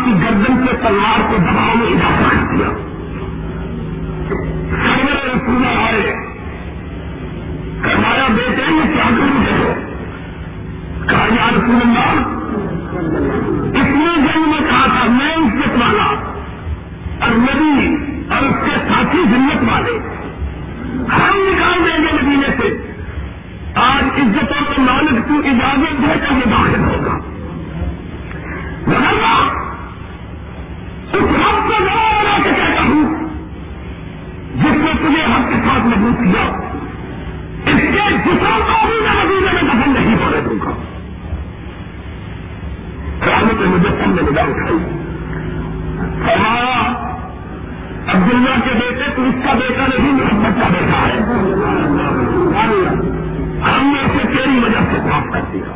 [0.04, 2.68] کی گردن سے تلوار کو دباؤ میں اضافہ کر دیا
[5.46, 6.16] سرور آئے۔
[7.94, 9.74] ہمارا بیٹے، یہ کیا کروں ہے؟
[11.08, 12.22] کہا، یا رسول اللہ
[13.78, 16.04] اس نے جنگ میں کہا تھا، میں عزت والا
[17.20, 17.96] اور نبی
[18.34, 19.98] اور اس کے ساتھی ذمت والے۔
[20.92, 22.92] ہم نکال دیں گے مدینے سے۔
[23.74, 27.18] آج عزتوں کے مالک تو اجازت دے کر یہ داخل ہوگا۔
[31.12, 33.28] اس کو بنا کے کہتا ہوں،
[34.54, 36.42] جس نے تجھے ہم کے ساتھ مضبوط کیا،
[37.66, 40.70] اس کے جسم کو بھی میں مدینے میں دفن نہیں ہونے دوں گا۔
[43.26, 44.78] رحمت مجھے سم نے نگاہ اٹھائی۔
[48.14, 51.20] عبداللہ کے بیٹے، تو اس کا بیٹا نہیں، محمد کا بیٹا ہے۔
[53.70, 55.72] ہم نے اسے تیری وجہ سے معاف کر دیا۔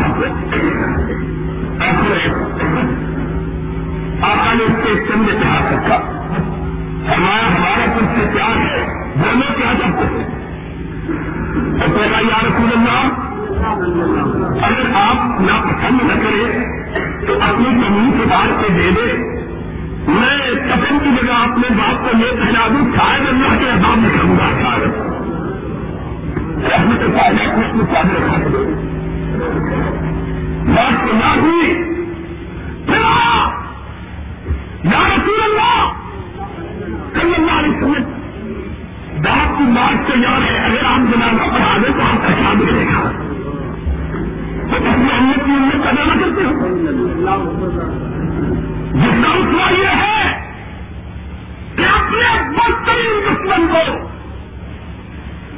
[4.55, 5.95] نے اس کے چند سے رکھا۔
[7.15, 10.36] ہمارا ہمارا کچھ پیار ہے۔ دونوں کیا چاہتے
[11.11, 13.27] ہیں پہلا یا رسول اللہ،
[14.65, 16.65] اگر آپ نہ پسند نہ کریں
[17.27, 19.13] تو اپنی زمین سے باہر کے دے دے
[20.07, 24.09] میں کپن کی جگہ اپنے باپ کو یہ پہنا دوں، شاید اللہ کے عذاب میں
[24.09, 24.87] کروں گا، شاید۔
[26.71, 28.57] رحمت پہلے کچھ میں چاند رکھا دے
[30.75, 31.93] بات کو نہ ہوئی۔
[34.83, 35.76] یا رسول اللہ!
[39.75, 43.11] باپ بات تیار ہے، اگر آپ جنازہ پڑھا دیں تو آپ کا کیا ملے گا۔
[44.69, 46.85] تو اپنی امت کی امت ادا نہ کرتے ہو
[48.93, 50.51] جس کا مسئلہ یہ ہے
[51.75, 54.09] کہ اپنے بدترین دشمن کو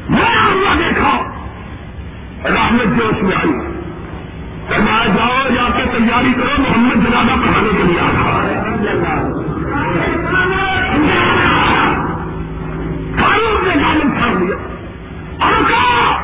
[0.10, 1.32] میں اللہ دیکھا۔
[2.46, 3.54] رحمت جوش میں آئی۔
[4.68, 8.62] فرمایا، جاؤ، جا کے تیاری کرو، محمد جنازہ پڑھانے کے لیے آ رہا ہے۔
[13.40, 14.56] فاروق نے معلوم چھوڑ دیا
[15.46, 16.24] اور کہا،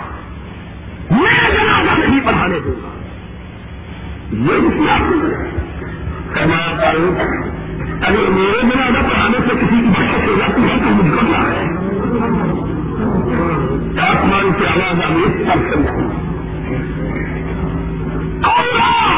[1.12, 2.90] میں جنازہ نہیں پڑھانے دوں گا۔
[4.32, 5.28] یہ اسلام
[6.34, 7.20] فرمایا فاروق
[8.04, 11.42] اگر میرے جنازہ پڑھانے سے کسی کی بچت ہو جاتی ہے تو مجھ کو کیا
[11.42, 11.66] ہے؟
[14.08, 16.10] آسمان کی آواز آئی اس پر سمجھوں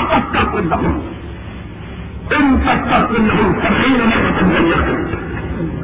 [0.09, 0.99] تک تک نہیں
[2.35, 5.26] ان تک تک نہیں سبھی نے پسند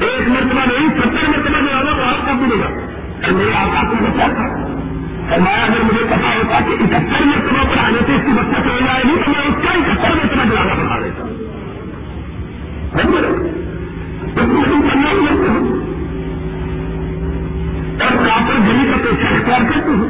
[0.06, 2.70] ایک مرتبہ نہیں، ستر مرتبہ جو آگا تو آپ کا ملے گا
[3.32, 4.48] میرے آقا کو بچا تھا
[5.30, 8.86] فرمایا، اگر مجھے پتا ہوتا کہ اکہتر مرتبہ پر آنے سے اس کی بچہ چل
[8.86, 11.22] جائے گی، تو میں اس کا اکہتر مرتبہ جلانا بتا دیتا
[14.88, 15.82] کرنا ہوں
[18.02, 20.10] اور کافر گلی کا پیسہ اختیار کرتی ہوں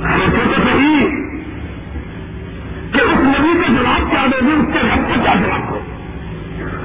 [0.00, 1.00] سوچو تو صحیح
[2.92, 4.66] کہ اس نبی کا جواب کیا دے گی اس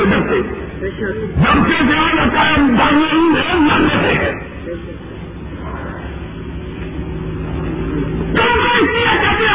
[0.00, 0.40] سے ڈرتے
[1.36, 4.32] جب کے جان قائم قانون ہے نہ ڈرتے ہیں
[8.34, 9.50] تم اس لیے ڈرتے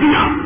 [0.00, 0.45] دیا۔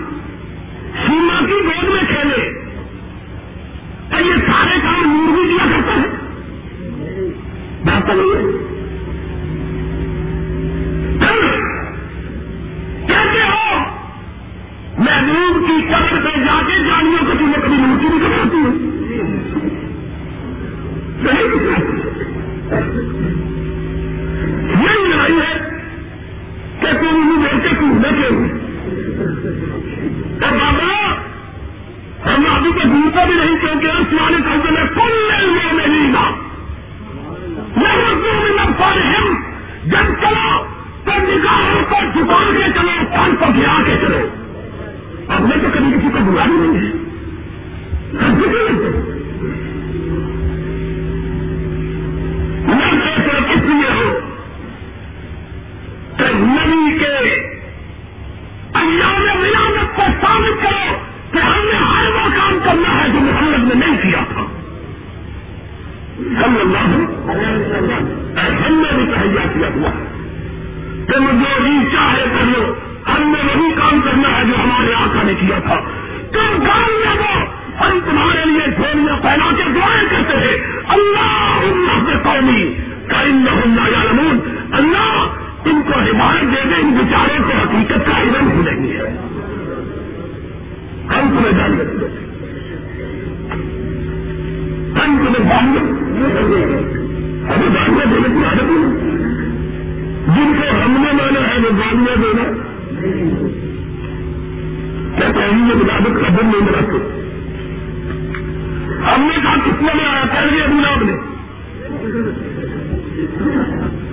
[109.79, 111.13] ہم میں آیا کہہ دیا ابو نام نے۔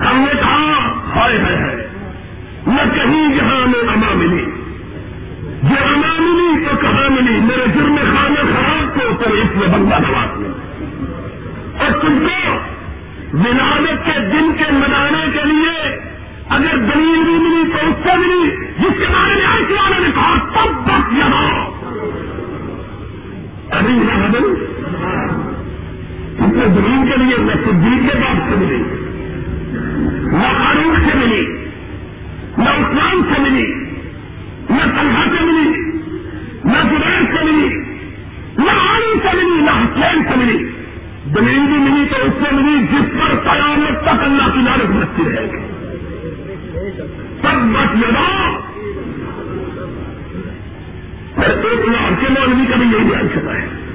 [0.05, 1.87] ہم نے کہا، ہائے ہے ہے
[2.67, 4.45] نہ کہیں جہاں ہمیں اما ملی۔
[5.63, 9.95] جو اما ملی تو کہاں ملی؟ میرے جرم خانے خراب کو تو اس میں بندہ
[9.95, 10.49] نواز میں
[11.79, 12.57] اور تم کو
[13.33, 15.99] ولادت کے دن کے منانے کے لیے
[16.49, 20.11] اگر دلیل بھی ملی تو اس سے ملی۔ جس کے بارے میں آئے والوں نے
[20.15, 21.69] کہا، تب بس یہاں۔
[23.71, 25.36] ابھی یہاں
[26.39, 28.83] اس نے دلیل کے لیے نہ صدیق کے بعد سے ملی،
[30.37, 31.41] نہ فاروق سے ملی،
[32.57, 33.73] نہ عثمان سے ملی،
[34.69, 35.69] نہ طلحہ سے ملی،
[36.65, 37.67] نہ زبیر سے ملی،
[38.57, 40.71] نہ علی سے ملی، نہ حسین سے ملی۔
[41.35, 45.23] دلیل بھی ملی تو اس سے ملی جس پر قیامت تک اللہ کی لالت بچتی
[45.31, 45.57] رہے گی۔
[47.41, 48.57] سب بس لگا
[51.37, 53.86] ایک لاکھ کے مولوی کا بھی یہی بیان کرتا ہے۔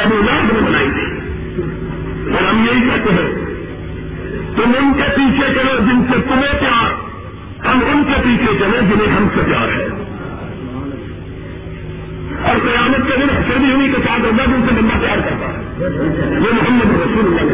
[0.00, 1.06] اب لاکھ نے بنائی تھی
[2.34, 3.30] اور ہم یہی کہتے ہیں،
[4.56, 6.90] تم ان کے پیچھے چلو جن سے تمہیں پیار،
[7.66, 9.84] ہم ان کے پیچھے چلے جنہیں ہم سے پیار ہے
[12.48, 15.48] اور قیامت کے دن حسر بھی ہوئی کے ساتھ ہوگا جن سے بندہ پیار کرتا
[15.48, 15.60] ہے
[16.44, 17.44] یہ محمد رسول اللہ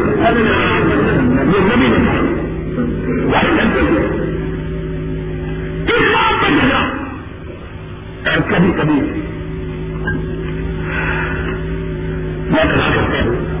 [1.51, 1.99] یہ نبی نے
[5.87, 6.81] کس بات جگہ
[8.31, 8.99] اور کبھی کبھی
[12.49, 13.59] میں کہا کرتا ہوں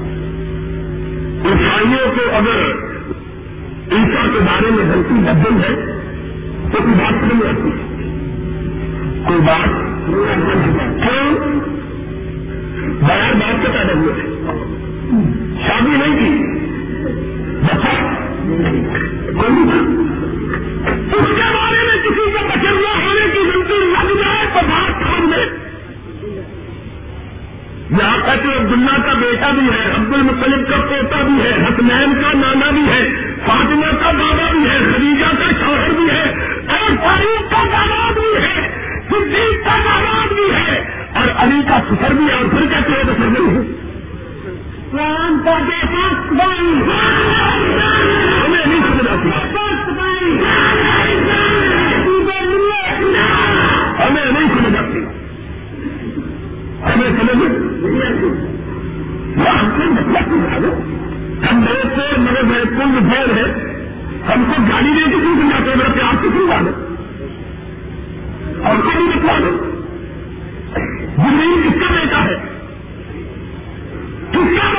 [1.45, 2.71] عیسائیوں کو اگر
[3.91, 6.01] عیسا کے بارے میں غلطی بدل ہے،
[6.71, 7.69] تو کوئی بات نہیں آتی
[9.27, 9.69] کوئی بات
[11.01, 11.59] کیوں؟
[12.99, 14.49] بغیر بات کے پیدا ہوئے۔ تھے
[15.67, 16.59] شادی نہیں کی۔
[17.61, 18.03] بچہ۔
[19.41, 19.79] کوئی
[21.11, 21.28] اس
[28.29, 32.71] یہاں عبداللہ کا بیٹا بھی ہے عبد المطلب کا پوتا بھی ہے، حسنین کا نانا
[32.71, 33.09] بھی ہے،
[33.45, 36.33] فاطمہ کا بابا بھی ہے، خدیجہ کا شوہر بھی ہے،
[36.67, 38.69] اور فاروق کا داماد بھی ہے،
[39.09, 40.83] صدیق کا داماد بھی ہے،
[41.15, 43.79] اور علی کا سفر بھی ہے، اور پھر کہتے ہیں سر نہیں ہے
[48.45, 49.29] ہمیں نہیں سمجھ آتی۔
[53.99, 55.05] ہمیں نہیں سمجھ آتی۔
[56.85, 60.71] ہمیں سمجھ آپ کو مطلب سمجھا دو
[61.49, 63.43] ہم لوگ سے میرے میرے کل بھول ہے۔
[64.29, 66.71] ہم کو گاڑی لے کے کیوں سمجھاتے میرے پیار سے سمجھا دو
[68.63, 69.51] اور کبھی بھی بتلا دو
[71.15, 72.35] زندگی کس کا بیٹا ہے
[74.31, 74.78] کس کا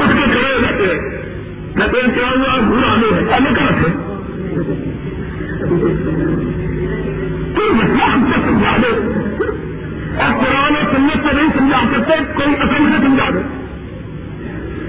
[0.00, 1.00] اس کے کھڑے ہو جاتے ہیں
[1.76, 3.90] کہتے ہیں کیا ہوا برا آنے ہے آنے رکھے
[8.04, 8.92] ہم سے سمجھا دو
[10.20, 13.42] اور قرآن اور سنت کو نہیں سمجھا سکتے، کوئی اصل سے سمجھا دو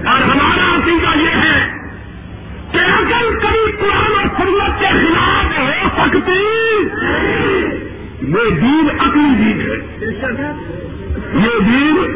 [0.04, 1.58] اور ہمارا عقیدہ یہ ہے
[2.72, 6.40] کہ اگر کبھی قرآن اور سنت کے خلاف ہو سکتی،
[8.32, 9.76] یہ دین اپنی دین ہے۔
[11.34, 12.11] یہ دین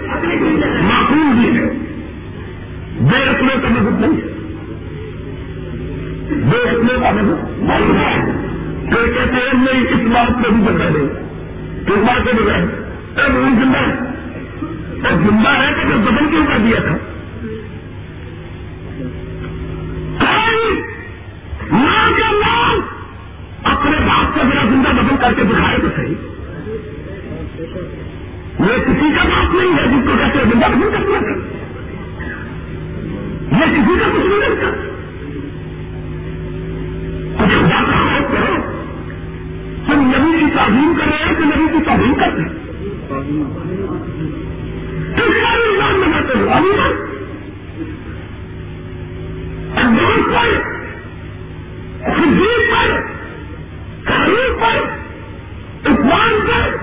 [0.82, 1.70] معقول دین ہے۔
[3.00, 4.36] بے رکھنے کا مذہب نہیں ہے۔
[6.30, 8.32] بے رکھنے کا مذہب نہیں ہے۔
[8.86, 11.26] پھر کہتے ہیں، نہیں، اس بات کو بھی بتا دیں۔
[11.86, 12.57] کس بات کو بتا
[13.24, 14.07] اب وہ زندہ ہے۔
[15.04, 16.96] اور زندہ ہے تو پھر بدل کیوں کر دیا تھا؟
[21.70, 22.80] ماں کا نام!
[23.64, 26.36] اپنے باپ کو میرا زندہ بدل کر کے دکھائے تو صحیح۔
[28.61, 31.20] یہ کسی کا بات نہیں ہے جس کو کہتے ہیں زندہ بدل کر
[33.52, 34.70] یہ کسی کا کچھ نہیں کرتا۔
[37.38, 38.57] کچھ خدا کا خوف کرو
[39.86, 42.66] تم نبی کی تعظیم کر رہے ہیں کہ نبی کی تعظیم کرتے ہیں۔
[45.14, 46.70] کس کا نظام بناتے ہو ابھی
[49.80, 50.62] اندوز پر
[52.16, 53.00] صدیق پر
[54.04, 54.88] تاریخ پر
[55.90, 56.76] اقبال پر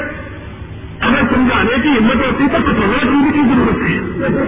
[1.01, 4.44] اگر سمجھانے کی ہمت ہوتی تو کچھ اور کی ضرورت ہے۔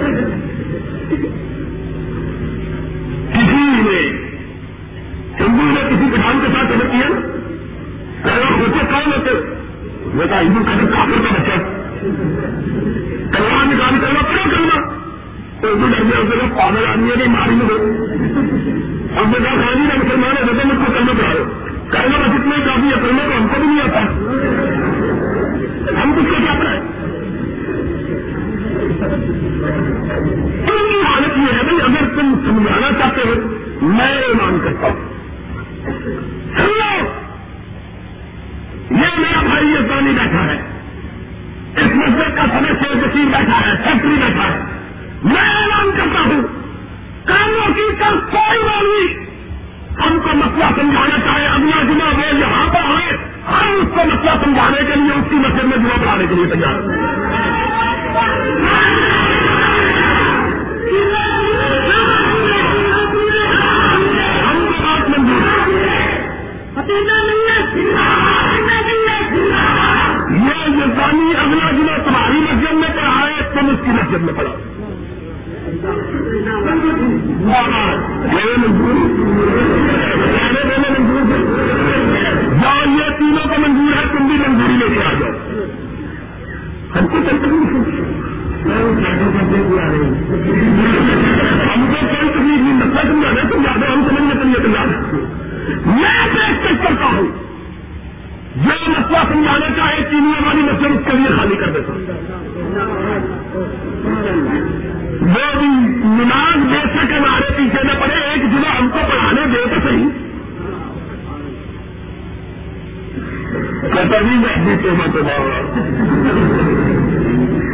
[114.04, 115.18] کتنی میں تو میں تو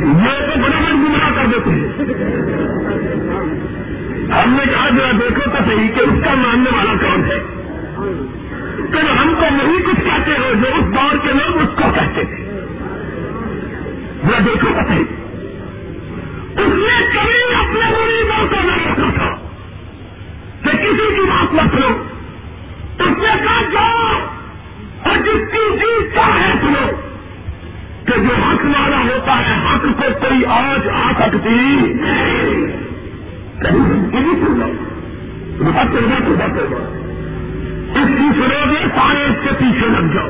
[0.03, 1.89] یہ تو بڑا بڑا گمراہ کر دیتے ہیں
[4.43, 7.39] ہم نے کہا جو دیکھو تو صحیح کہ اس کا ماننے والا کون ہے؟
[8.93, 12.25] کہ ہم کو نہیں کچھ کہتے ہو جو اس دور کے لوگ اس کو کہتے
[12.25, 12.43] تھے۔
[14.25, 15.05] وہ دیکھو تو صحیح۔
[16.53, 19.35] اس نے کبھی اپنے مریضوں کو نہ رکھا تھا
[20.63, 21.89] کہ کسی کی بات مت لو
[22.99, 24.32] اس نے کہا، جاؤ۔
[25.13, 26.87] اور جس کی چیز کا ہے سنو
[28.05, 31.79] کہ جو حق والا ہوتا ہے، حق کو کوئی آج آ سکتی
[37.95, 40.29] اس کی سنو گے سارے اس کے پیچھے لگ جاؤ۔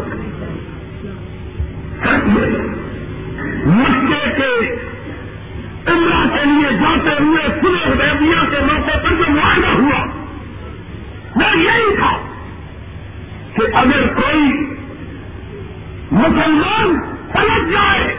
[3.65, 4.77] مسئلے کے
[5.87, 10.07] عمرہ کے لیے جاتے ہوئے سنے حدیبیہ کے موقع پر جو معاہدہ ہوا
[11.37, 12.17] وہ یہی تھا
[13.55, 14.72] کہ اگر کوئی
[16.13, 17.01] مسلمان
[17.33, 18.17] پلٹ جائے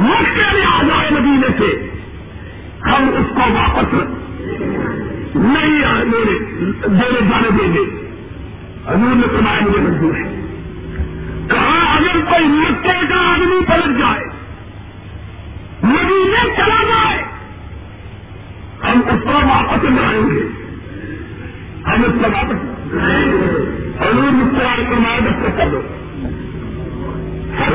[0.00, 1.90] مکے میں آ جائے مدینے سے۔
[2.84, 3.94] ہم اس کو واپس
[5.34, 5.82] نہیں
[6.84, 8.12] دینے جانے دیں گے۔
[8.86, 10.40] حضور نے سنایا مجھے منظور ہے۔
[11.48, 14.24] کہا اگر کوئی مکے کا آدمی پلٹ جائے،
[15.82, 17.22] مدینے چلا جائے،
[18.84, 20.48] ہم اس کو واپس لائیں گے۔
[21.86, 22.86] ہم اس کو واپس
[24.00, 25.82] حضور مسکرائے فرمایا دس کر دو۔
[27.58, 27.74] اس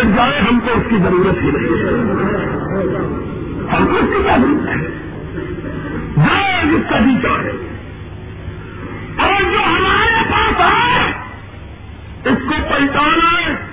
[0.00, 0.96] کی ہے ہم کو اس کی
[7.22, 7.34] کا
[9.18, 11.10] اور جو ہمارے پاس ہے
[12.24, 13.69] اس کو پہچانا ہے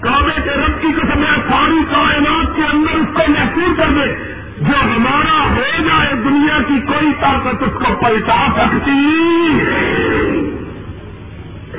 [0.00, 4.30] کعبے کے رب کی قسم ہے، ساری کائنات کے اندر اس کو محفوظ کر دے۔
[4.60, 8.90] جو ہمارا ہو جائے دنیا کی کوئی طاقت اس کو پلٹا سکتی۔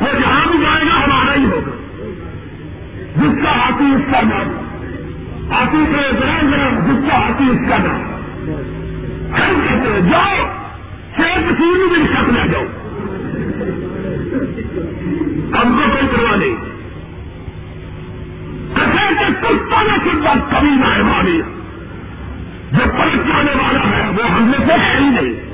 [0.02, 1.72] وہ جہاں بھی جائے گا، ہمارا ہی ہوگا۔
[3.16, 4.50] جس کا ہاتھی اس کا نام۔
[5.52, 8.12] ہاتھی سے ذرا ذرا جس کا ہاتھی اس کا نام۔
[9.36, 10.36] کہتے جاؤ،
[11.18, 12.64] شیر کسی بھی شک نہ جاؤ۔
[15.64, 16.71] ہم کو کوئی پرواہ نہیں۔
[18.76, 21.42] کہ کتا نہ کتا کبھی نہ ہے ہماری
[22.72, 25.52] جو پلٹ والا ہے، وہ ہم میں سے ہے ہی نہیں۔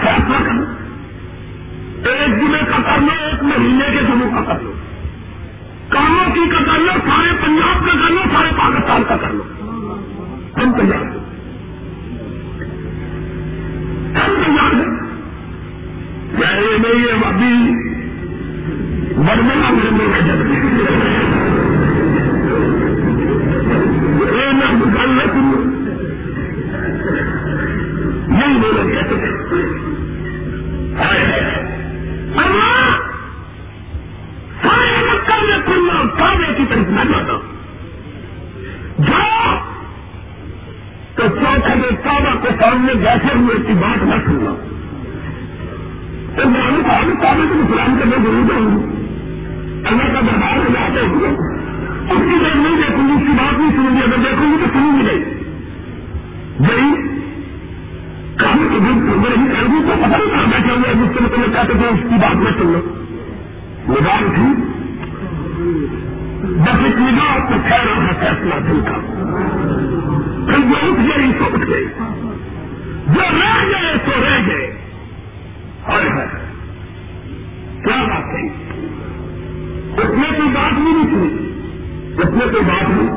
[0.00, 0.64] فیصلہ کرو۔
[2.08, 4.72] ایک ضلع کا کر لو، ایک مہینے کے دنوں کا کر لو۔
[5.88, 9.42] کاموں کی کا کر لو، سارے پنجاب کا کر لو، سارے پاکستان کا کر لو۔
[10.56, 11.18] ہم تیار ہیں۔
[14.16, 15.08] ہم تیار ہیں۔
[16.38, 17.87] یہ نہیں ہے ابھی۔
[19.18, 20.44] برملا مرنے کا جب
[24.94, 25.62] گل نہ سنو
[28.28, 28.82] نہیں بولو
[34.62, 37.38] سارے مکہ میں کھلنا کی طرف نہ جاتا
[38.98, 39.56] جاؤ۔
[41.14, 44.54] تو چوتھے میں کعبہ کے سامنے بیٹھے ہوئے کی بات نہ سننا۔
[46.36, 48.97] تو میں نے کہا کہ کعبے کو اسلام کرنے ضرور جاؤں گی
[49.84, 51.28] اللہ کا دربار میں جاتے ہوئے
[52.10, 54.56] اس کی جب نہیں دیکھوں گی اس کی بات نہیں سنوں گی اگر دیکھوں گی
[54.60, 55.38] تو سنوں گی نہیں۔
[56.68, 57.08] گئی
[58.36, 61.24] کام کے دن میں نہیں کر دوں تو پتہ نہیں کہاں بیٹھے ہوئے جس سے
[61.24, 62.80] مطلب کہتے تھے اس کی بات میں سن لو
[63.88, 64.52] نگاہ تھی،
[66.42, 68.98] بس ایک نگاہ تو ٹھہرا ہے فیصلہ دل کا۔
[70.46, 71.84] پھر جو اٹھ گئی تو اٹھ گئی
[73.06, 74.74] جو رہ گئے، تو رہ گئے۔
[75.84, 76.26] اور ہے
[77.84, 78.67] کیا بات ہے
[79.98, 81.30] اس میں کوئی بات بھی نہیں سنی
[82.22, 83.08] اس میں کوئی بات نہیں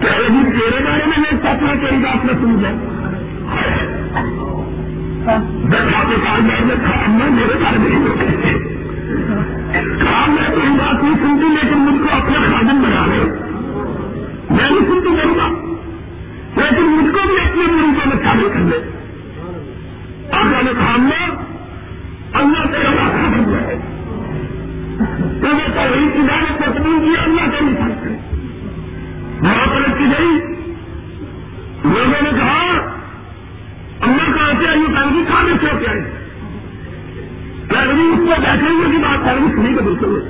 [0.00, 2.76] کیا یہ تیرے بارے میں میں سپنا تیری بات میں سن جائے
[5.72, 8.04] بیٹھا کے کام میں تھا میں میرے بارے میں نہیں
[9.98, 13.24] کام میں کوئی بات نہیں سنتی، لیکن مجھ کو اپنا خادم بنا رہے
[14.50, 15.48] میں نہیں سنتی کروں گا
[16.56, 18.80] لیکن مجھ کو بھی اپنے مریضوں میں شامل کر لے۔
[20.32, 21.26] آپ نے کہا میں
[22.40, 23.78] اللہ تیرا راستہ بن جائے
[25.42, 28.16] تو میں توحید کی دعوت کو قبول کیا اللہ کے مثال
[29.42, 30.38] وہاں پر کی گئی۔
[31.84, 32.96] لوگوں نے کہا
[34.00, 34.66] اللہ سے
[35.28, 36.00] کھانے ہوتے آئی
[37.68, 40.20] کہنی اس کو بیٹھے ہوئے کی بات کرنی سنی تو بالکل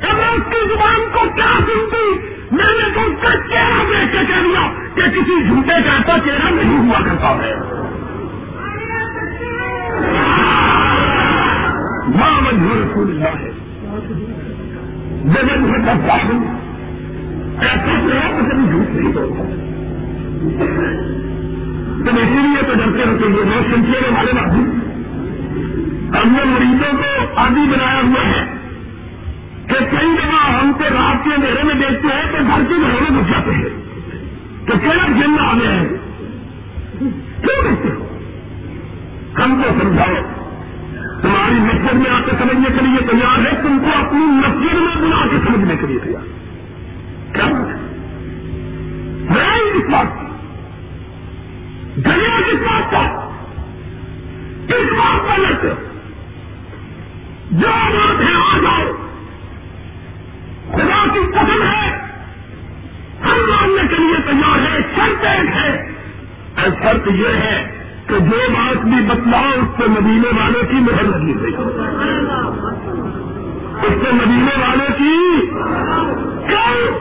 [0.00, 2.08] جگہ کی زبان کو کیا سنتی
[2.50, 4.64] میں نے تو اس کا چہرہ دیکھ کے کہہ دیا
[4.96, 7.54] کہ کسی جھوٹے کا ایسا چہرہ نہیں ہوا کرتا ہے
[12.16, 13.50] ماں مجھے رسول اللہ ہے
[15.24, 16.44] جگہ میں کرتا ہوں
[17.60, 19.36] ایسا چہرہ تو کبھی جھوٹ نہیں ہوتا
[21.98, 24.64] تم اسی لیے تو ڈرتے ہوتے ہیں میں سلسلے والے بات ہوں
[26.06, 28.46] ہم نے مریضوں کو آدھی بنایا ہوا ہے
[29.66, 33.12] کہ کئی جگہ ہم کو رات کے اندھیرے میں دیکھتے ہیں تو گھر کے گھروں
[33.12, 33.68] میں گھس جاتے ہیں۔
[34.66, 35.88] تو کہنا جن آ گئے ہیں؟
[37.40, 38.18] کیوں دیکھتے ہو؟
[39.44, 40.14] ہم کو سمجھاؤ۔
[41.22, 44.96] تمہاری مسجد میں آ کے سمجھنے کے لیے تیار ہے تم کو اپنی مسجد میں
[44.96, 46.22] بلا کے سمجھنے کے لیے تیار۔
[47.34, 47.46] کیا
[49.34, 50.25] میں کس بات
[51.96, 53.30] دنیا کس بات کا
[54.66, 55.68] کس بات کا لگتے
[57.50, 58.92] جو بات ہے آ جاؤ۔
[60.72, 61.98] خدا کی قسم ہے،
[63.24, 65.92] ہر ماننے کے لیے تیار ہے، شرط ایک ہے۔
[66.56, 67.70] اور شرط یہ ہے
[68.06, 71.54] کہ جو بات بھی بتلاؤ، اس سے مدینے والے کی مہر لگی ہوئی
[73.82, 75.46] اس سے مدینے والے کی
[76.48, 76.98] کیوں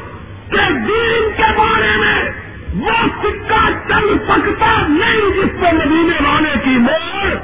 [0.51, 2.34] کہ دین کے بارے میں
[2.75, 7.35] وہ سکہ چل سکتا نہیں جس سے مدینے والے کی مہر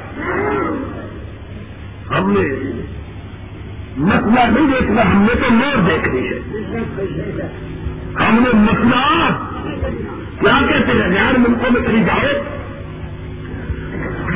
[2.18, 2.72] ہم نے
[3.96, 6.38] مسئلہ نہیں دیکھنا، ہم نے تو مور دیکھنی ہے۔
[8.14, 9.28] ہم نے مسئلہ
[10.40, 12.20] کیا کہتے ہیں؟ غیر ملکوں میں کہیں جاؤ۔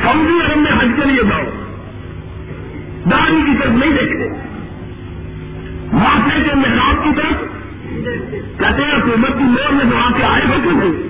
[0.03, 1.43] سعودی عرب میں حج کے لیے جاؤ۔
[3.11, 4.29] داری کی طرف نہیں دیکھتے۔
[5.93, 7.56] ماسٹر کے محراب کی طرف
[8.57, 11.07] کہتے ہیں حکومت کی مور میں وہاں کے آئے ہو کہ نہیں؟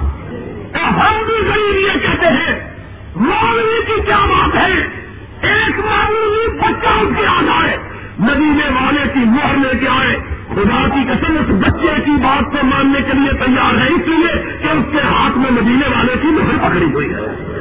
[0.88, 2.70] ہم بھی غریب یہ کہتے ہیں،
[3.16, 4.88] مولوی کی کیا بات ہے؟
[5.40, 7.76] ایک معمولی بچہ اس کے آ جائے
[8.18, 10.16] مدینے والے کی مہر لے کے آئے،
[10.54, 14.58] خدا کی قسم اس بچے کی بات کو ماننے کے لیے تیار ہے، اس لیے
[14.62, 17.52] کہ اس کے ہاتھ میں مدینے والے کی مہر پکڑی ہوئی ہے۔